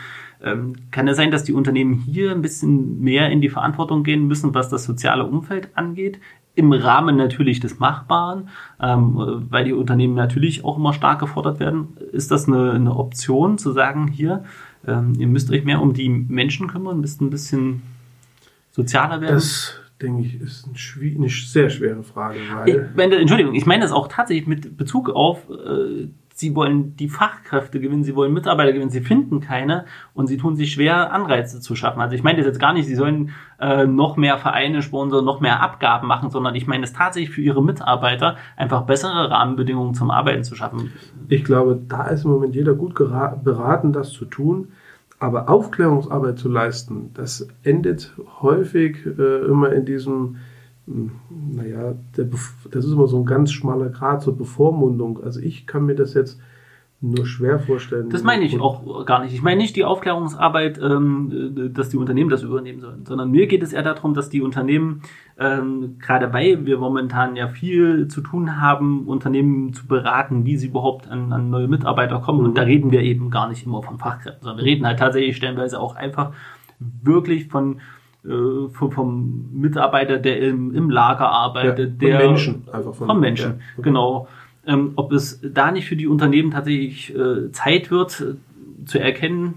[0.40, 4.28] Ähm, kann es sein, dass die Unternehmen hier ein bisschen mehr in die Verantwortung gehen
[4.28, 6.20] müssen, was das soziale Umfeld angeht?
[6.58, 8.48] Im Rahmen natürlich des Machbaren,
[8.82, 11.96] ähm, weil die Unternehmen natürlich auch immer stark gefordert werden.
[12.12, 14.42] Ist das eine, eine Option zu sagen, hier,
[14.86, 17.82] ähm, ihr müsst euch mehr um die Menschen kümmern, müsst ein bisschen
[18.72, 19.34] sozialer werden?
[19.34, 20.74] Das denke ich, ist ein
[21.16, 22.40] eine sehr schwere Frage.
[22.52, 26.94] Weil ich meine, Entschuldigung, ich meine das auch tatsächlich mit Bezug auf äh, sie wollen
[26.96, 31.12] die Fachkräfte gewinnen, sie wollen Mitarbeiter gewinnen, sie finden keine und sie tun sich schwer,
[31.12, 32.00] Anreize zu schaffen.
[32.00, 35.40] Also ich meine das jetzt gar nicht, sie sollen äh, noch mehr Vereine sponsern, noch
[35.40, 40.12] mehr Abgaben machen, sondern ich meine es tatsächlich für ihre Mitarbeiter einfach bessere Rahmenbedingungen zum
[40.12, 40.92] Arbeiten zu schaffen.
[41.28, 44.68] Ich glaube, da ist im Moment jeder gut beraten, das zu tun.
[45.18, 50.36] Aber Aufklärungsarbeit zu leisten, das endet häufig äh, immer in diesem
[51.30, 55.22] naja, das ist immer so ein ganz schmaler Grad zur Bevormundung.
[55.22, 56.40] Also ich kann mir das jetzt
[57.00, 58.10] nur schwer vorstellen.
[58.10, 59.32] Das meine ich auch gar nicht.
[59.32, 63.62] Ich meine nicht die Aufklärungsarbeit, ähm, dass die Unternehmen das übernehmen sollen, sondern mir geht
[63.62, 65.02] es eher darum, dass die Unternehmen,
[65.38, 70.68] ähm, gerade weil wir momentan ja viel zu tun haben, Unternehmen zu beraten, wie sie
[70.68, 72.40] überhaupt an, an neue Mitarbeiter kommen.
[72.40, 72.46] Mhm.
[72.46, 75.36] Und da reden wir eben gar nicht immer von Fachkräften, sondern wir reden halt tatsächlich
[75.36, 76.32] stellenweise auch einfach
[76.80, 77.80] wirklich von
[78.22, 83.60] vom, vom, Mitarbeiter, der im, im Lager arbeitet, ja, der Menschen, einfach von, vom Menschen,
[83.76, 83.82] ja.
[83.82, 84.28] genau.
[84.66, 89.54] Ähm, ob es da nicht für die Unternehmen tatsächlich äh, Zeit wird, äh, zu erkennen,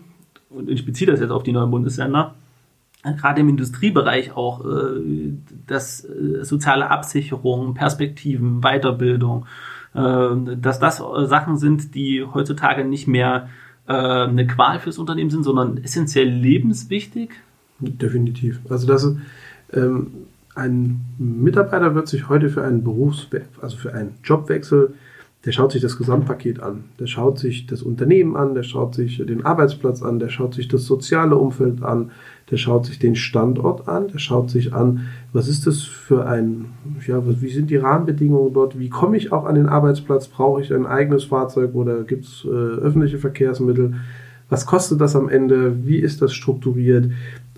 [0.49, 2.35] und ich beziehe das jetzt auf die neuen Bundesländer,
[3.03, 5.33] äh, gerade im Industriebereich auch, äh,
[5.67, 9.45] dass äh, soziale Absicherung, Perspektiven, Weiterbildung,
[9.93, 13.49] dass das Sachen sind, die heutzutage nicht mehr
[13.87, 17.31] eine Qual fürs Unternehmen sind, sondern essentiell lebenswichtig
[17.81, 18.59] Definitiv.
[18.69, 19.17] Also das ist,
[19.73, 20.07] ähm,
[20.53, 24.93] ein Mitarbeiter wird sich heute für einen Berufswechsel, also für einen Jobwechsel,
[25.45, 26.83] der schaut sich das Gesamtpaket an.
[26.99, 30.67] Der schaut sich das Unternehmen an, der schaut sich den Arbeitsplatz an, der schaut sich
[30.67, 32.11] das soziale Umfeld an,
[32.51, 36.65] der schaut sich den Standort an, der schaut sich an, was ist das für ein,
[37.07, 40.71] ja, wie sind die Rahmenbedingungen dort, wie komme ich auch an den Arbeitsplatz, brauche ich
[40.71, 43.95] ein eigenes Fahrzeug oder gibt es äh, öffentliche Verkehrsmittel,
[44.49, 47.09] was kostet das am Ende, wie ist das strukturiert,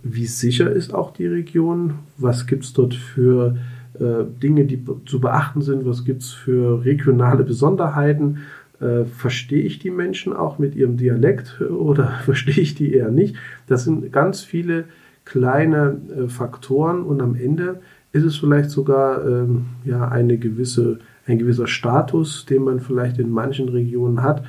[0.04, 1.96] wie sicher ist auch die Region?
[2.18, 3.58] Was gibt es dort für
[4.00, 5.86] äh, Dinge, die zu beachten sind?
[5.86, 8.40] Was gibt es für regionale Besonderheiten?
[8.82, 13.36] Äh, verstehe ich die Menschen auch mit ihrem Dialekt oder verstehe ich die eher nicht?
[13.68, 14.86] Das sind ganz viele
[15.26, 17.80] kleine äh, Faktoren und am Ende
[18.12, 23.32] ist es vielleicht sogar ähm, ja, eine gewisse, ein gewisser Status, den man vielleicht in
[23.32, 24.44] manchen Regionen hat,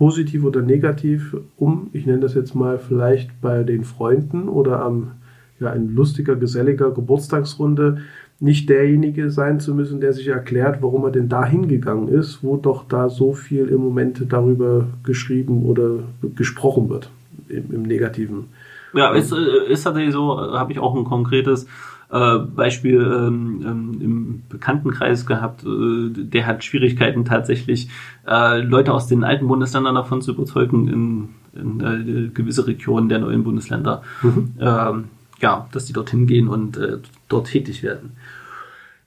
[0.00, 5.10] positiv oder negativ, um, ich nenne das jetzt mal vielleicht bei den Freunden oder am
[5.60, 7.98] ja, in lustiger, geselliger Geburtstagsrunde
[8.38, 12.56] nicht derjenige sein zu müssen, der sich erklärt, warum er denn da hingegangen ist, wo
[12.56, 15.98] doch da so viel im Moment darüber geschrieben oder
[16.34, 17.10] gesprochen wird,
[17.50, 18.46] im, im Negativen.
[18.94, 21.66] Ja, ist, äh, ist tatsächlich so, habe ich auch ein konkretes
[22.12, 27.88] äh, Beispiel ähm, ähm, im Bekanntenkreis gehabt, äh, der hat Schwierigkeiten tatsächlich,
[28.26, 31.28] äh, Leute aus den alten Bundesländern davon zu überzeugen, in,
[31.60, 34.54] in äh, gewisse Regionen der neuen Bundesländer, mhm.
[34.60, 35.04] ähm,
[35.40, 38.12] ja, dass die dorthin gehen und äh, dort tätig werden.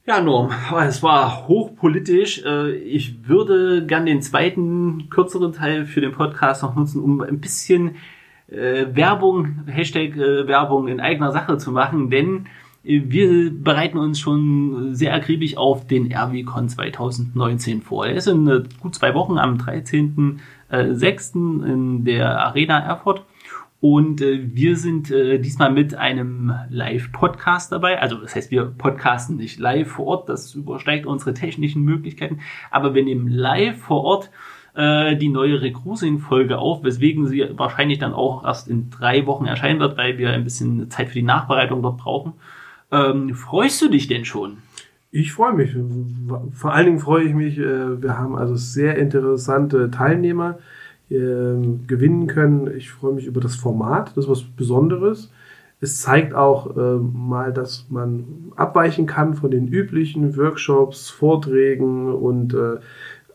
[0.05, 0.51] Ja, Norm,
[0.85, 2.43] es war hochpolitisch.
[2.45, 7.39] Äh, ich würde gern den zweiten, kürzeren Teil für den Podcast noch nutzen, um ein
[7.39, 7.95] bisschen
[8.45, 12.45] Werbung, Hashtag Werbung in eigener Sache zu machen, denn
[12.83, 18.05] wir bereiten uns schon sehr akribisch auf den RWCon 2019 vor.
[18.05, 21.65] Er ist in gut zwei Wochen am 13.06.
[21.65, 23.23] in der Arena Erfurt.
[23.79, 28.01] Und äh, wir sind äh, diesmal mit einem Live-Podcast dabei.
[28.01, 32.39] Also das heißt, wir podcasten nicht live vor Ort, das übersteigt unsere technischen Möglichkeiten.
[32.71, 34.31] Aber wir nehmen live vor Ort
[34.73, 39.81] äh, die neue Recruiting-Folge auf, weswegen sie wahrscheinlich dann auch erst in drei Wochen erscheinen
[39.81, 42.35] wird, weil wir ein bisschen Zeit für die Nachbereitung dort brauchen.
[42.93, 44.57] Ähm, freust du dich denn schon?
[45.09, 45.75] Ich freue mich.
[46.53, 50.59] Vor allen Dingen freue ich mich, äh, wir haben also sehr interessante Teilnehmer
[51.09, 51.15] äh,
[51.87, 52.71] gewinnen können.
[52.77, 55.31] Ich freue mich über das Format, das ist was Besonderes.
[55.81, 62.53] Es zeigt auch äh, mal, dass man abweichen kann von den üblichen Workshops, Vorträgen und
[62.53, 62.77] äh,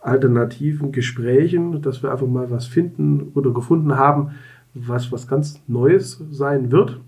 [0.00, 4.30] alternativen Gesprächen, dass wir einfach mal was finden oder gefunden haben,
[4.72, 7.00] was was ganz Neues sein wird.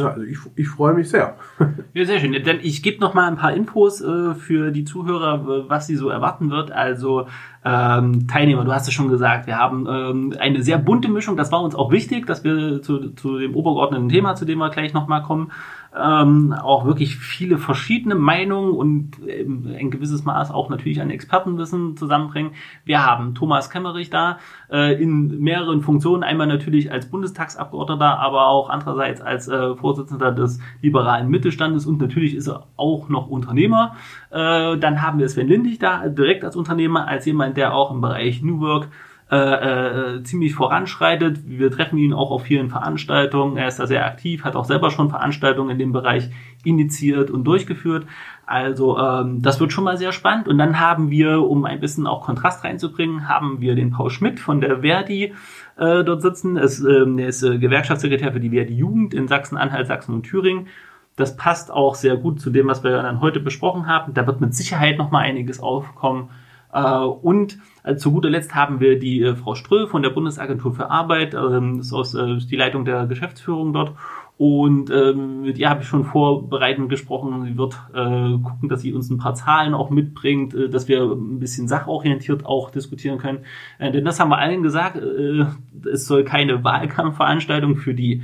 [0.00, 1.36] Ja, also ich, ich freue mich sehr.
[1.92, 2.32] Ja, sehr schön.
[2.32, 6.08] Denn ich gebe noch mal ein paar Infos äh, für die Zuhörer, was sie so
[6.08, 6.70] erwarten wird.
[6.70, 7.26] Also
[7.64, 11.36] ähm, Teilnehmer, du hast es schon gesagt, wir haben ähm, eine sehr bunte Mischung.
[11.36, 14.70] Das war uns auch wichtig, dass wir zu, zu dem obergeordneten Thema, zu dem wir
[14.70, 15.52] gleich noch mal kommen,
[15.98, 21.96] ähm, auch wirklich viele verschiedene Meinungen und ähm, ein gewisses Maß auch natürlich ein Expertenwissen
[21.96, 22.52] zusammenbringen.
[22.84, 24.38] Wir haben Thomas Kemmerich da
[24.70, 30.60] äh, in mehreren Funktionen, einmal natürlich als Bundestagsabgeordneter, aber auch andererseits als äh, Vorsitzender des
[30.80, 33.96] liberalen Mittelstandes und natürlich ist er auch noch Unternehmer.
[34.30, 38.00] Äh, dann haben wir Sven Lindig da direkt als Unternehmer, als jemand, der auch im
[38.00, 38.88] Bereich New Work
[39.30, 41.42] äh, äh, ziemlich voranschreitet.
[41.46, 43.56] Wir treffen ihn auch auf vielen Veranstaltungen.
[43.56, 46.30] Er ist da sehr aktiv, hat auch selber schon Veranstaltungen in dem Bereich
[46.64, 48.06] initiiert und durchgeführt.
[48.44, 50.48] Also ähm, das wird schon mal sehr spannend.
[50.48, 54.40] Und dann haben wir, um ein bisschen auch Kontrast reinzubringen, haben wir den Paul Schmidt
[54.40, 55.32] von der Verdi
[55.76, 56.56] äh, dort sitzen.
[56.56, 60.66] Es, ähm, er ist äh, Gewerkschaftssekretär für die Verdi Jugend in Sachsen-Anhalt, Sachsen und Thüringen.
[61.14, 64.12] Das passt auch sehr gut zu dem, was wir dann heute besprochen haben.
[64.12, 66.30] Da wird mit Sicherheit noch mal einiges aufkommen.
[66.72, 70.74] Äh, und äh, zu guter Letzt haben wir die äh, Frau Ströll von der Bundesagentur
[70.74, 73.94] für Arbeit, ähm, ist aus, die Leitung der Geschäftsführung dort.
[74.40, 77.44] Und ähm, mit ihr habe ich schon vorbereitend gesprochen.
[77.44, 81.02] Sie wird äh, gucken, dass sie uns ein paar Zahlen auch mitbringt, äh, dass wir
[81.02, 83.40] ein bisschen sachorientiert auch diskutieren können.
[83.78, 85.44] Äh, denn das haben wir allen gesagt, äh,
[85.92, 88.22] es soll keine Wahlkampfveranstaltung für die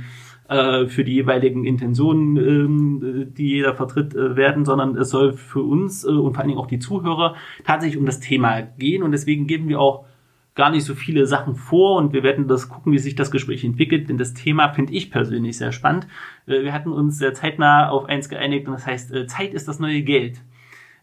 [0.49, 5.61] äh, für die jeweiligen Intentionen, ähm, die jeder vertritt, äh, werden, sondern es soll für
[5.61, 9.11] uns äh, und vor allen Dingen auch die Zuhörer tatsächlich um das Thema gehen und
[9.11, 10.05] deswegen geben wir auch
[10.55, 13.63] gar nicht so viele Sachen vor und wir werden das gucken, wie sich das Gespräch
[13.63, 16.07] entwickelt, denn das Thema finde ich persönlich sehr spannend.
[16.47, 20.01] Wir hatten uns sehr zeitnah auf eins geeinigt und das heißt, Zeit ist das neue
[20.01, 20.41] Geld.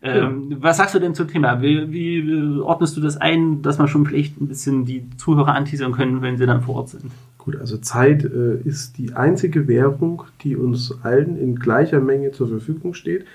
[0.02, 0.57] Ähm, ja.
[0.61, 1.62] Was sagst du denn zum Thema?
[1.62, 5.92] Wie, wie ordnest du das ein, dass man schon vielleicht ein bisschen die Zuhörer anteasern
[5.92, 7.12] können, wenn sie dann vor Ort sind?
[7.44, 12.48] Gut, also Zeit äh, ist die einzige Währung, die uns allen in gleicher Menge zur
[12.48, 13.26] Verfügung steht.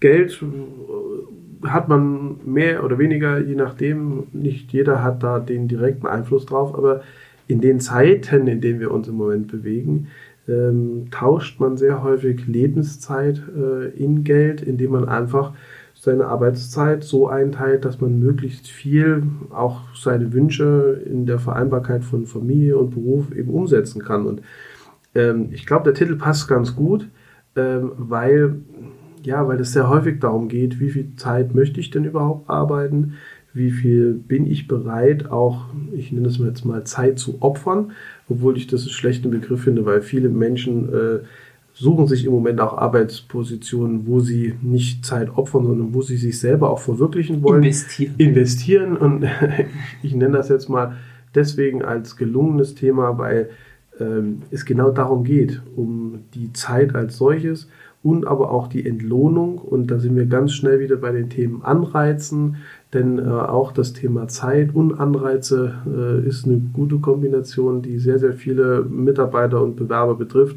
[0.00, 6.08] Geld äh, hat man mehr oder weniger, je nachdem, nicht jeder hat da den direkten
[6.08, 7.02] Einfluss drauf, aber
[7.46, 10.08] in den Zeiten, in denen wir uns im Moment bewegen,
[10.48, 15.52] ähm, tauscht man sehr häufig Lebenszeit äh, in Geld, indem man einfach
[16.04, 22.26] seine Arbeitszeit so einteilt, dass man möglichst viel auch seine Wünsche in der Vereinbarkeit von
[22.26, 24.26] Familie und Beruf eben umsetzen kann.
[24.26, 24.42] Und
[25.14, 27.08] ähm, ich glaube, der Titel passt ganz gut,
[27.56, 28.56] ähm, weil
[29.24, 33.14] ja, weil es sehr häufig darum geht, wie viel Zeit möchte ich denn überhaupt arbeiten,
[33.54, 37.92] wie viel bin ich bereit, auch, ich nenne es jetzt mal Zeit zu opfern,
[38.28, 41.18] obwohl ich das einen schlechten Begriff finde, weil viele Menschen äh,
[41.74, 46.38] suchen sich im Moment auch Arbeitspositionen, wo sie nicht Zeit opfern, sondern wo sie sich
[46.38, 47.64] selber auch verwirklichen wollen.
[47.64, 48.14] Investieren.
[48.18, 49.24] Investieren und
[50.02, 50.96] ich nenne das jetzt mal
[51.34, 53.50] deswegen als gelungenes Thema, weil
[53.98, 57.68] ähm, es genau darum geht, um die Zeit als solches
[58.04, 59.58] und aber auch die Entlohnung.
[59.58, 62.56] Und da sind wir ganz schnell wieder bei den Themen Anreizen,
[62.92, 68.20] denn äh, auch das Thema Zeit und Anreize äh, ist eine gute Kombination, die sehr,
[68.20, 70.56] sehr viele Mitarbeiter und Bewerber betrifft,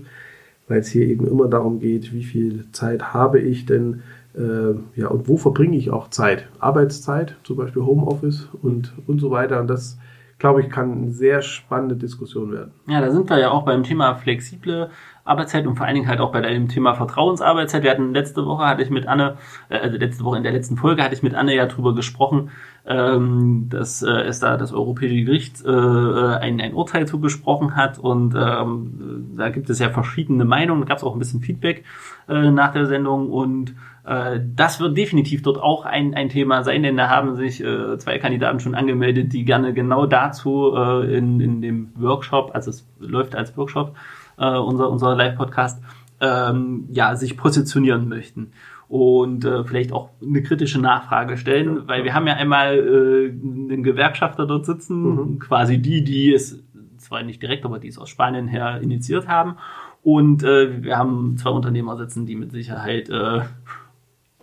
[0.68, 4.02] weil es hier eben immer darum geht, wie viel Zeit habe ich denn
[4.36, 6.48] äh, ja, und wo verbringe ich auch Zeit?
[6.60, 9.60] Arbeitszeit, zum Beispiel Homeoffice und, und so weiter.
[9.60, 9.98] Und das
[10.40, 12.72] glaube ich, kann eine sehr spannende Diskussion werden.
[12.88, 14.90] Ja, da sind wir ja auch beim Thema flexible
[15.28, 17.84] Arbeitszeit und vor allen Dingen halt auch bei dem Thema Vertrauensarbeitszeit.
[17.84, 19.38] Wir hatten letzte Woche hatte ich mit Anne,
[19.70, 22.50] äh, also letzte Woche in der letzten Folge hatte ich mit Anne ja drüber gesprochen,
[22.86, 28.36] ähm, dass äh, es da das Europäische Gericht äh, ein, ein Urteil zugesprochen hat und
[28.36, 31.84] ähm, da gibt es ja verschiedene Meinungen, gab es auch ein bisschen Feedback
[32.30, 33.76] äh, nach der Sendung und
[34.08, 37.98] äh, das wird definitiv dort auch ein, ein Thema sein, denn da haben sich äh,
[37.98, 42.88] zwei Kandidaten schon angemeldet, die gerne genau dazu äh, in, in dem Workshop, also es
[43.00, 43.96] läuft als Workshop,
[44.38, 45.82] äh, unser, unser Live-Podcast,
[46.20, 48.52] ähm, ja, sich positionieren möchten
[48.88, 53.84] und äh, vielleicht auch eine kritische Nachfrage stellen, weil wir haben ja einmal äh, einen
[53.84, 55.40] Gewerkschafter dort sitzen, mhm.
[55.40, 56.64] quasi die, die es
[56.98, 59.58] zwar nicht direkt, aber die es aus Spanien her initiiert haben.
[60.04, 63.42] Und äh, wir haben zwei Unternehmer sitzen, die mit Sicherheit äh,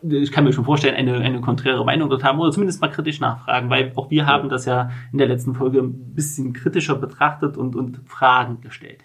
[0.06, 3.20] ich kann mir schon vorstellen, eine, eine konträre Meinung dort haben oder zumindest mal kritisch
[3.20, 7.56] nachfragen, weil auch wir haben das ja in der letzten Folge ein bisschen kritischer betrachtet
[7.56, 9.04] und, und Fragen gestellt.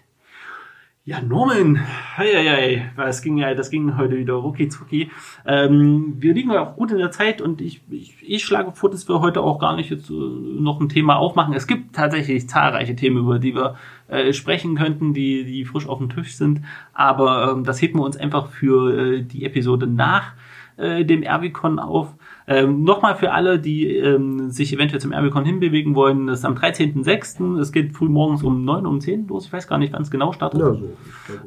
[1.10, 1.74] Ja, Norman,
[2.14, 5.10] hey, hey, hey, das ging ja, das ging heute wieder rucki zucki.
[5.44, 8.92] Ähm, wir liegen ja auch gut in der Zeit und ich, ich, ich schlage vor,
[8.92, 11.52] dass wir heute auch gar nicht jetzt äh, noch ein Thema aufmachen.
[11.52, 13.74] Es gibt tatsächlich zahlreiche Themen, über die wir
[14.06, 16.60] äh, sprechen könnten, die, die frisch auf dem Tisch sind,
[16.92, 20.34] aber ähm, das heben wir uns einfach für äh, die Episode nach
[20.76, 22.14] äh, dem Erbicon auf.
[22.50, 26.54] Ähm, Nochmal für alle, die ähm, sich eventuell zum Erbicon hinbewegen wollen, das ist am
[26.54, 27.60] 13.06.
[27.60, 29.46] Es geht früh morgens um 9, um 10 los.
[29.46, 30.60] Ich weiß gar nicht ganz genau, startet.
[30.60, 30.88] Ja, so.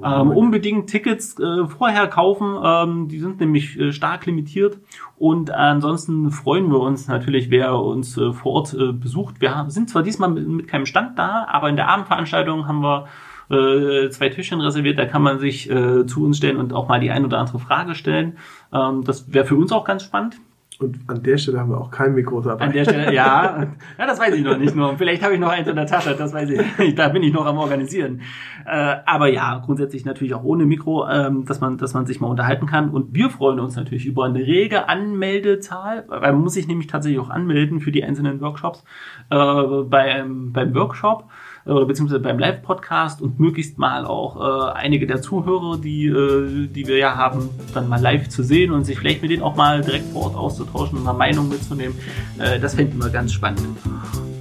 [0.01, 2.55] ähm, unbedingt Tickets äh, vorher kaufen.
[2.63, 4.79] Ähm, die sind nämlich äh, stark limitiert.
[5.17, 9.41] Und ansonsten freuen wir uns natürlich, wer uns äh, vor Ort äh, besucht.
[9.41, 13.07] Wir sind zwar diesmal mit, mit keinem Stand da, aber in der Abendveranstaltung haben wir
[13.49, 17.01] äh, zwei Tischchen reserviert, da kann man sich äh, zu uns stellen und auch mal
[17.01, 18.37] die ein oder andere Frage stellen.
[18.71, 20.37] Ähm, das wäre für uns auch ganz spannend.
[20.79, 22.65] Und an der Stelle haben wir auch kein Mikro dabei.
[22.65, 23.67] An der Stelle, ja.
[23.97, 24.97] ja, das weiß ich noch nicht nur.
[24.97, 26.97] Vielleicht habe ich noch eins in der Tasche, das weiß ich nicht.
[26.97, 28.21] Da bin ich noch am Organisieren.
[28.65, 32.27] Äh, aber ja, grundsätzlich natürlich auch ohne Mikro, ähm, dass man, dass man sich mal
[32.27, 32.89] unterhalten kann.
[32.89, 37.19] Und wir freuen uns natürlich über eine rege Anmeldezahl, weil man muss sich nämlich tatsächlich
[37.19, 38.83] auch anmelden für die einzelnen Workshops
[39.29, 41.29] äh, beim, beim Workshop
[41.65, 46.87] oder beziehungsweise beim Live-Podcast und möglichst mal auch äh, einige der Zuhörer, die, äh, die
[46.87, 49.81] wir ja haben, dann mal live zu sehen und sich vielleicht mit denen auch mal
[49.81, 51.95] direkt vor Ort auszutauschen und eine Meinung mitzunehmen.
[52.39, 53.61] Äh, das fänden wir ganz spannend.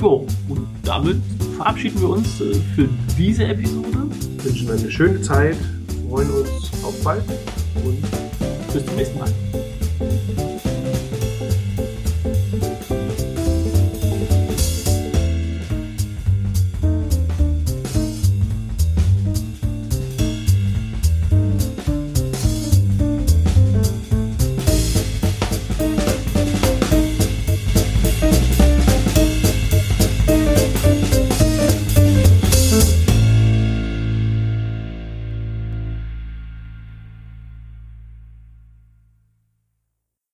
[0.00, 1.18] Jo, und damit
[1.56, 4.08] verabschieden wir uns äh, für diese Episode.
[4.42, 5.56] Wünschen eine schöne Zeit,
[6.08, 7.22] freuen uns auf bald
[7.84, 8.00] und
[8.72, 10.51] bis zum nächsten Mal.